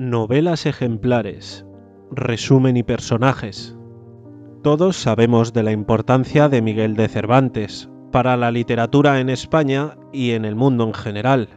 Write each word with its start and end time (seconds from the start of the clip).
Novelas 0.00 0.64
ejemplares, 0.64 1.66
resumen 2.10 2.78
y 2.78 2.82
personajes. 2.82 3.76
Todos 4.62 4.96
sabemos 4.96 5.52
de 5.52 5.62
la 5.62 5.72
importancia 5.72 6.48
de 6.48 6.62
Miguel 6.62 6.96
de 6.96 7.06
Cervantes 7.06 7.90
para 8.10 8.38
la 8.38 8.50
literatura 8.50 9.20
en 9.20 9.28
España 9.28 9.98
y 10.10 10.30
en 10.30 10.46
el 10.46 10.56
mundo 10.56 10.84
en 10.84 10.94
general, 10.94 11.50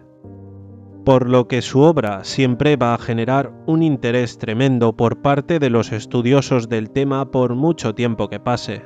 por 1.05 1.29
lo 1.29 1.47
que 1.47 1.61
su 1.61 1.79
obra 1.79 2.25
siempre 2.25 2.75
va 2.75 2.93
a 2.93 2.97
generar 2.97 3.53
un 3.65 3.81
interés 3.81 4.37
tremendo 4.37 4.97
por 4.97 5.21
parte 5.21 5.57
de 5.59 5.69
los 5.69 5.93
estudiosos 5.93 6.67
del 6.67 6.89
tema 6.89 7.31
por 7.31 7.55
mucho 7.55 7.95
tiempo 7.95 8.27
que 8.27 8.41
pase. 8.41 8.81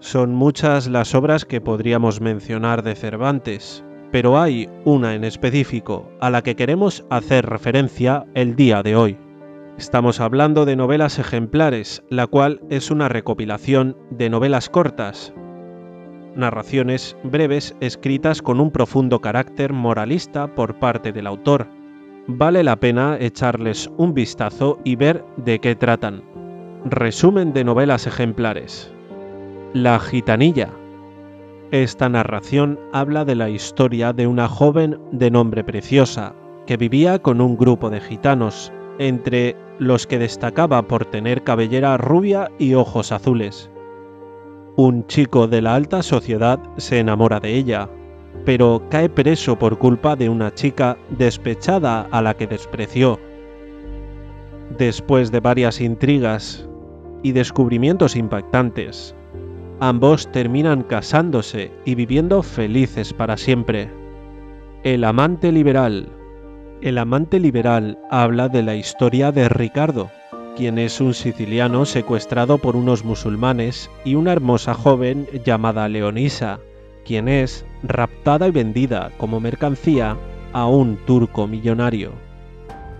Son 0.00 0.34
muchas 0.34 0.88
las 0.88 1.14
obras 1.14 1.44
que 1.44 1.60
podríamos 1.60 2.20
mencionar 2.20 2.82
de 2.82 2.96
Cervantes, 2.96 3.84
pero 4.12 4.38
hay 4.38 4.68
una 4.84 5.14
en 5.14 5.24
específico 5.24 6.08
a 6.20 6.30
la 6.30 6.42
que 6.42 6.54
queremos 6.54 7.04
hacer 7.10 7.46
referencia 7.46 8.26
el 8.34 8.54
día 8.54 8.82
de 8.82 8.94
hoy. 8.94 9.18
Estamos 9.78 10.20
hablando 10.20 10.66
de 10.66 10.76
novelas 10.76 11.18
ejemplares, 11.18 12.04
la 12.10 12.26
cual 12.26 12.60
es 12.68 12.90
una 12.90 13.08
recopilación 13.08 13.96
de 14.10 14.28
novelas 14.28 14.68
cortas, 14.68 15.32
narraciones 16.36 17.16
breves 17.24 17.74
escritas 17.80 18.42
con 18.42 18.60
un 18.60 18.70
profundo 18.70 19.20
carácter 19.20 19.72
moralista 19.72 20.54
por 20.54 20.78
parte 20.78 21.12
del 21.12 21.26
autor. 21.26 21.66
Vale 22.26 22.62
la 22.62 22.76
pena 22.76 23.16
echarles 23.18 23.90
un 23.96 24.12
vistazo 24.12 24.78
y 24.84 24.96
ver 24.96 25.24
de 25.38 25.58
qué 25.58 25.74
tratan. 25.74 26.22
Resumen 26.84 27.52
de 27.54 27.64
novelas 27.64 28.06
ejemplares. 28.06 28.92
La 29.72 29.98
gitanilla 29.98 30.68
esta 31.72 32.10
narración 32.10 32.78
habla 32.92 33.24
de 33.24 33.34
la 33.34 33.48
historia 33.48 34.12
de 34.12 34.26
una 34.26 34.46
joven 34.46 35.00
de 35.10 35.30
nombre 35.30 35.64
Preciosa, 35.64 36.34
que 36.66 36.76
vivía 36.76 37.20
con 37.20 37.40
un 37.40 37.56
grupo 37.56 37.88
de 37.88 38.00
gitanos, 38.00 38.70
entre 38.98 39.56
los 39.78 40.06
que 40.06 40.18
destacaba 40.18 40.82
por 40.86 41.06
tener 41.06 41.42
cabellera 41.42 41.96
rubia 41.96 42.50
y 42.58 42.74
ojos 42.74 43.10
azules. 43.10 43.70
Un 44.76 45.06
chico 45.06 45.48
de 45.48 45.62
la 45.62 45.74
alta 45.74 46.02
sociedad 46.02 46.60
se 46.76 46.98
enamora 46.98 47.40
de 47.40 47.54
ella, 47.54 47.88
pero 48.44 48.82
cae 48.90 49.08
preso 49.08 49.58
por 49.58 49.78
culpa 49.78 50.14
de 50.14 50.28
una 50.28 50.52
chica 50.52 50.98
despechada 51.08 52.02
a 52.10 52.20
la 52.20 52.34
que 52.34 52.46
despreció. 52.46 53.18
Después 54.76 55.32
de 55.32 55.40
varias 55.40 55.80
intrigas 55.80 56.68
y 57.22 57.32
descubrimientos 57.32 58.14
impactantes, 58.14 59.14
ambos 59.82 60.30
terminan 60.30 60.84
casándose 60.84 61.72
y 61.84 61.96
viviendo 61.96 62.44
felices 62.44 63.12
para 63.12 63.36
siempre. 63.36 63.90
El 64.84 65.02
amante 65.02 65.50
liberal. 65.50 66.08
El 66.82 66.98
amante 66.98 67.40
liberal 67.40 67.98
habla 68.08 68.48
de 68.48 68.62
la 68.62 68.76
historia 68.76 69.32
de 69.32 69.48
Ricardo, 69.48 70.08
quien 70.56 70.78
es 70.78 71.00
un 71.00 71.14
siciliano 71.14 71.84
secuestrado 71.84 72.58
por 72.58 72.76
unos 72.76 73.04
musulmanes 73.04 73.90
y 74.04 74.14
una 74.14 74.30
hermosa 74.30 74.72
joven 74.72 75.26
llamada 75.44 75.88
Leonisa, 75.88 76.60
quien 77.04 77.26
es 77.26 77.64
raptada 77.82 78.46
y 78.46 78.52
vendida 78.52 79.10
como 79.18 79.40
mercancía 79.40 80.16
a 80.52 80.68
un 80.68 80.96
turco 81.06 81.48
millonario. 81.48 82.12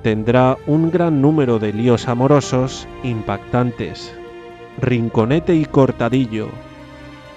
Tendrá 0.03 0.59
un 0.67 0.91
gran 0.91 1.23
número 1.23 1.61
de 1.61 1.73
líos 1.73 2.09
amorosos 2.09 2.89
impactantes. 3.05 4.13
Rinconete 4.81 5.55
y 5.55 5.65
Cortadillo 5.65 6.49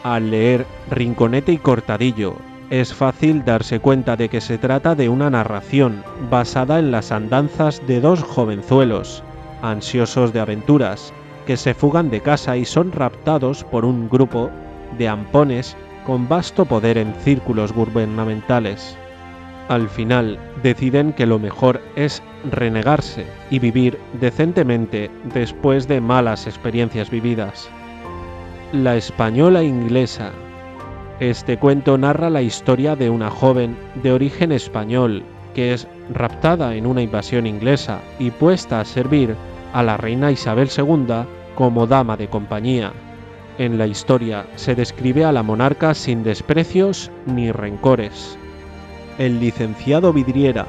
al 0.05 0.29
leer 0.29 0.67
Rinconete 0.91 1.51
y 1.51 1.57
Cortadillo, 1.57 2.35
es 2.69 2.93
fácil 2.93 3.43
darse 3.43 3.79
cuenta 3.79 4.15
de 4.15 4.29
que 4.29 4.39
se 4.39 4.59
trata 4.59 4.93
de 4.93 5.09
una 5.09 5.31
narración 5.31 6.03
basada 6.29 6.77
en 6.77 6.91
las 6.91 7.11
andanzas 7.11 7.81
de 7.87 8.01
dos 8.01 8.21
jovenzuelos, 8.21 9.23
ansiosos 9.63 10.31
de 10.31 10.41
aventuras, 10.41 11.11
que 11.47 11.57
se 11.57 11.73
fugan 11.73 12.11
de 12.11 12.21
casa 12.21 12.55
y 12.55 12.65
son 12.65 12.91
raptados 12.91 13.63
por 13.63 13.83
un 13.83 14.07
grupo 14.07 14.51
de 14.95 15.07
ampones 15.07 15.75
con 16.05 16.29
vasto 16.29 16.65
poder 16.65 16.99
en 16.99 17.15
círculos 17.15 17.73
gubernamentales. 17.73 18.95
Al 19.69 19.89
final 19.89 20.37
deciden 20.61 21.13
que 21.13 21.25
lo 21.25 21.39
mejor 21.39 21.81
es 21.95 22.21
renegarse 22.51 23.25
y 23.49 23.57
vivir 23.57 23.97
decentemente 24.21 25.09
después 25.33 25.87
de 25.87 25.99
malas 25.99 26.45
experiencias 26.45 27.09
vividas. 27.09 27.71
La 28.83 28.97
española 28.97 29.63
inglesa. 29.63 30.33
Este 31.21 31.57
cuento 31.57 31.97
narra 31.97 32.29
la 32.29 32.41
historia 32.41 32.97
de 32.97 33.09
una 33.09 33.29
joven 33.29 33.77
de 34.03 34.11
origen 34.11 34.51
español 34.51 35.23
que 35.53 35.73
es 35.73 35.87
raptada 36.13 36.75
en 36.75 36.85
una 36.85 37.01
invasión 37.01 37.47
inglesa 37.47 38.01
y 38.19 38.31
puesta 38.31 38.81
a 38.81 38.85
servir 38.85 39.33
a 39.71 39.81
la 39.81 39.95
reina 39.95 40.29
Isabel 40.29 40.69
II 40.77 41.23
como 41.55 41.87
dama 41.87 42.17
de 42.17 42.27
compañía. 42.27 42.91
En 43.57 43.77
la 43.77 43.87
historia 43.87 44.45
se 44.57 44.75
describe 44.75 45.23
a 45.23 45.31
la 45.31 45.41
monarca 45.41 45.93
sin 45.93 46.23
desprecios 46.23 47.11
ni 47.25 47.53
rencores. 47.53 48.37
El 49.17 49.39
licenciado 49.39 50.11
Vidriera. 50.11 50.67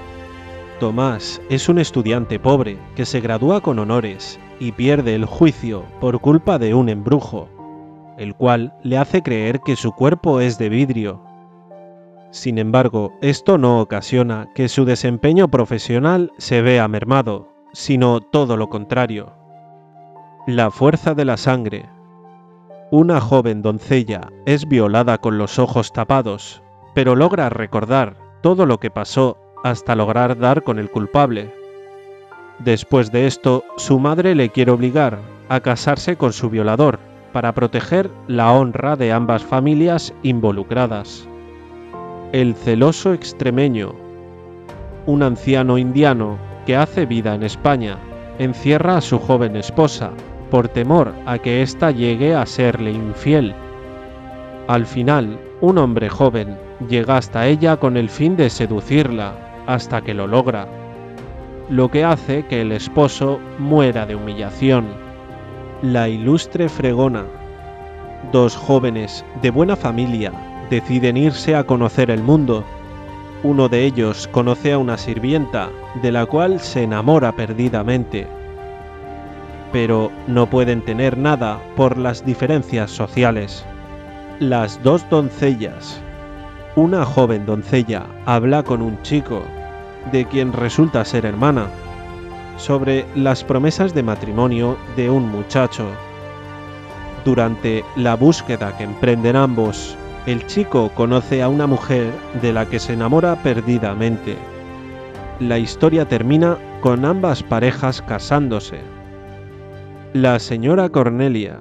Tomás 0.79 1.43
es 1.51 1.69
un 1.69 1.81
estudiante 1.81 2.39
pobre 2.39 2.79
que 2.95 3.05
se 3.05 3.21
gradúa 3.21 3.63
con 3.63 3.81
honores 3.81 4.39
y 4.61 4.71
pierde 4.71 5.17
el 5.17 5.25
juicio 5.25 5.83
por 6.01 6.21
culpa 6.21 6.61
de 6.61 6.73
un 6.73 6.89
embrujo 6.89 7.49
el 8.19 8.35
cual 8.35 8.75
le 8.83 8.99
hace 8.99 9.23
creer 9.23 9.61
que 9.61 9.77
su 9.77 9.93
cuerpo 9.93 10.41
es 10.41 10.59
de 10.59 10.69
vidrio. 10.69 11.23
Sin 12.31 12.59
embargo, 12.59 13.13
esto 13.23 13.59
no 13.59 13.81
ocasiona 13.81 14.49
que 14.55 14.69
su 14.69 14.85
desempeño 14.85 15.49
profesional 15.49 16.33
se 16.39 16.61
vea 16.61 16.89
mermado, 16.89 17.49
sino 17.73 18.21
todo 18.21 18.57
lo 18.57 18.69
contrario. 18.69 19.33
La 20.47 20.71
fuerza 20.71 21.15
de 21.15 21.25
la 21.25 21.37
sangre. 21.37 21.89
Una 22.91 23.21
joven 23.21 23.63
doncella 23.63 24.29
es 24.45 24.69
violada 24.69 25.19
con 25.19 25.39
los 25.39 25.59
ojos 25.59 25.93
tapados, 25.93 26.63
pero 26.95 27.17
logra 27.17 27.49
recordar 27.49 28.17
todo 28.43 28.65
lo 28.65 28.79
que 28.79 28.91
pasó 28.91 29.39
hasta 29.65 29.97
lograr 29.97 30.39
dar 30.39 30.63
con 30.63 30.79
el 30.79 30.91
culpable. 30.91 31.53
Después 32.59 33.11
de 33.11 33.27
esto, 33.27 33.65
su 33.77 33.99
madre 33.99 34.35
le 34.35 34.51
quiere 34.51 34.71
obligar 34.71 35.19
a 35.49 35.61
casarse 35.61 36.17
con 36.17 36.33
su 36.33 36.49
violador, 36.49 36.99
para 37.37 37.53
proteger 37.53 38.11
la 38.29 38.51
honra 38.51 38.97
de 38.97 39.13
ambas 39.13 39.45
familias 39.45 40.15
involucradas. 40.23 41.29
El 42.33 42.55
celoso 42.55 43.13
extremeño, 43.13 43.95
un 45.05 45.23
anciano 45.23 45.77
indiano 45.77 46.39
que 46.65 46.77
hace 46.77 47.05
vida 47.05 47.35
en 47.35 47.43
España, 47.43 47.99
encierra 48.39 48.97
a 48.97 49.01
su 49.03 49.19
joven 49.19 49.55
esposa 49.55 50.13
por 50.51 50.69
temor 50.69 51.13
a 51.27 51.37
que 51.37 51.61
ésta 51.61 51.91
llegue 51.91 52.35
a 52.35 52.47
serle 52.47 52.93
infiel. 52.93 53.55
Al 54.67 54.87
final, 54.87 55.39
un 55.61 55.77
hombre 55.77 56.09
joven 56.09 56.57
llega 56.89 57.19
hasta 57.19 57.47
ella 57.47 57.77
con 57.77 57.99
el 57.99 58.09
fin 58.09 58.39
de 58.39 58.49
seducirla, 58.49 59.35
hasta 59.67 60.01
que 60.01 60.15
lo 60.15 60.27
logra, 60.27 60.69
lo 61.69 61.91
que 61.91 62.03
hace 62.03 62.47
que 62.47 62.63
el 62.63 62.73
esposo 62.73 63.39
muera 63.59 64.07
de 64.07 64.15
humillación. 64.15 65.06
La 65.83 66.09
ilustre 66.09 66.71
fregona. 66.71 67.27
Dos 68.33 68.57
jóvenes 68.57 69.27
de 69.43 69.51
buena 69.51 69.77
familia 69.77 70.33
deciden 70.71 71.19
irse 71.19 71.55
a 71.55 71.65
conocer 71.65 72.11
el 72.11 72.23
mundo. 72.23 72.65
Uno 73.43 73.69
de 73.69 73.85
ellos 73.85 74.27
conoce 74.29 74.73
a 74.73 74.79
una 74.79 74.97
sirvienta, 74.97 75.69
de 76.01 76.13
la 76.13 76.25
cual 76.25 76.61
se 76.61 76.85
enamora 76.85 77.33
perdidamente. 77.33 78.27
Pero 79.71 80.11
no 80.27 80.47
pueden 80.47 80.81
tener 80.81 81.19
nada 81.19 81.61
por 81.77 81.99
las 81.99 82.25
diferencias 82.25 82.91
sociales. 82.91 83.63
Las 84.41 84.83
dos 84.83 85.07
doncellas. 85.11 86.01
Una 86.75 87.05
joven 87.05 87.45
doncella 87.45 88.07
habla 88.25 88.63
con 88.63 88.81
un 88.81 89.03
chico, 89.03 89.43
de 90.11 90.25
quien 90.25 90.55
resulta 90.55 91.05
ser 91.05 91.27
hermana 91.27 91.67
sobre 92.57 93.05
las 93.15 93.45
promesas 93.45 93.95
de 93.95 94.03
matrimonio 94.03 94.77
de 94.97 95.11
un 95.11 95.29
muchacho. 95.29 95.87
Durante 97.25 97.85
la 97.97 98.17
búsqueda 98.17 98.77
que 98.77 98.85
emprenden 98.85 99.37
ambos, 99.37 99.97
el 100.27 100.47
chico 100.47 100.91
conoce 100.95 101.43
a 101.43 101.49
una 101.49 101.67
mujer 101.67 102.13
de 102.43 102.53
la 102.53 102.67
que 102.67 102.79
se 102.79 102.95
enamora 102.95 103.37
perdidamente. 103.43 104.37
La 105.41 105.59
historia 105.59 106.07
termina 106.07 106.57
con 106.81 107.05
ambas 107.05 107.43
parejas 107.43 108.03
casándose. 108.03 108.81
La 110.13 110.39
señora 110.39 110.89
Cornelia. 110.89 111.61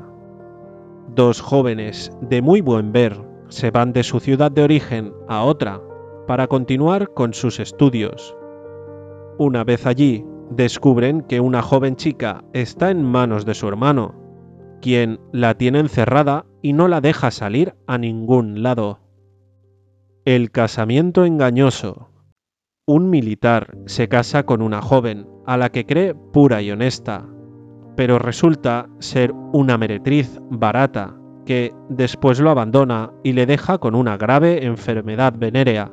Dos 1.09 1.41
jóvenes 1.41 2.11
de 2.21 2.41
muy 2.41 2.61
buen 2.61 2.91
ver 2.91 3.19
se 3.49 3.71
van 3.71 3.93
de 3.93 4.03
su 4.03 4.19
ciudad 4.19 4.51
de 4.51 4.63
origen 4.63 5.13
a 5.27 5.43
otra 5.43 5.81
para 6.27 6.47
continuar 6.47 7.13
con 7.13 7.33
sus 7.33 7.59
estudios. 7.59 8.35
Una 9.37 9.63
vez 9.63 9.85
allí, 9.85 10.25
descubren 10.49 11.21
que 11.21 11.39
una 11.39 11.61
joven 11.61 11.95
chica 11.95 12.43
está 12.53 12.91
en 12.91 13.03
manos 13.03 13.45
de 13.45 13.53
su 13.53 13.67
hermano, 13.67 14.15
quien 14.81 15.19
la 15.31 15.55
tiene 15.55 15.79
encerrada 15.79 16.45
y 16.61 16.73
no 16.73 16.87
la 16.87 17.01
deja 17.01 17.31
salir 17.31 17.75
a 17.87 17.97
ningún 17.97 18.63
lado. 18.63 18.99
El 20.25 20.51
casamiento 20.51 21.25
engañoso. 21.25 22.09
Un 22.87 23.09
militar 23.09 23.77
se 23.87 24.07
casa 24.07 24.43
con 24.43 24.61
una 24.61 24.81
joven 24.81 25.27
a 25.45 25.57
la 25.57 25.69
que 25.69 25.85
cree 25.85 26.13
pura 26.13 26.61
y 26.61 26.71
honesta, 26.71 27.27
pero 27.95 28.19
resulta 28.19 28.89
ser 28.99 29.33
una 29.53 29.77
meretriz 29.77 30.39
barata 30.49 31.15
que 31.45 31.73
después 31.89 32.39
lo 32.39 32.49
abandona 32.49 33.11
y 33.23 33.33
le 33.33 33.45
deja 33.45 33.77
con 33.77 33.95
una 33.95 34.17
grave 34.17 34.65
enfermedad 34.65 35.33
venérea. 35.37 35.91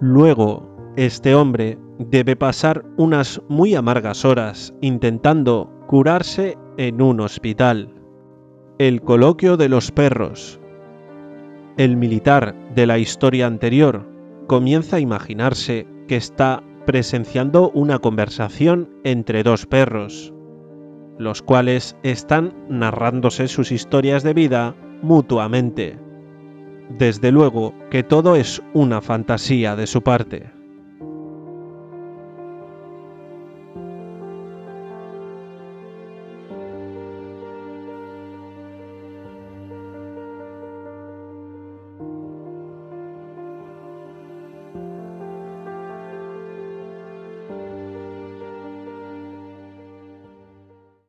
Luego, 0.00 0.92
este 0.96 1.34
hombre 1.34 1.78
debe 1.98 2.36
pasar 2.36 2.84
unas 2.96 3.40
muy 3.48 3.74
amargas 3.74 4.24
horas 4.24 4.74
intentando 4.80 5.70
curarse 5.86 6.58
en 6.76 7.00
un 7.00 7.20
hospital. 7.20 7.94
El 8.78 9.00
coloquio 9.00 9.56
de 9.56 9.68
los 9.68 9.90
perros. 9.90 10.60
El 11.76 11.96
militar 11.96 12.54
de 12.74 12.86
la 12.86 12.98
historia 12.98 13.46
anterior 13.46 14.06
comienza 14.46 14.96
a 14.96 15.00
imaginarse 15.00 15.86
que 16.08 16.16
está 16.16 16.62
presenciando 16.86 17.70
una 17.70 17.98
conversación 17.98 18.90
entre 19.04 19.42
dos 19.42 19.66
perros, 19.66 20.32
los 21.18 21.42
cuales 21.42 21.96
están 22.02 22.54
narrándose 22.68 23.48
sus 23.48 23.72
historias 23.72 24.22
de 24.22 24.34
vida 24.34 24.74
mutuamente. 25.02 25.98
Desde 26.90 27.32
luego 27.32 27.74
que 27.90 28.02
todo 28.02 28.36
es 28.36 28.62
una 28.72 29.00
fantasía 29.00 29.74
de 29.74 29.86
su 29.86 30.02
parte. 30.02 30.55